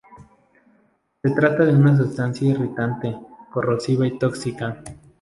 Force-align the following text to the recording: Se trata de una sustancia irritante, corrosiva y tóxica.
Se 1.21 1.29
trata 1.29 1.63
de 1.63 1.75
una 1.75 1.95
sustancia 1.95 2.49
irritante, 2.49 3.15
corrosiva 3.53 4.07
y 4.07 4.17
tóxica. 4.17 4.81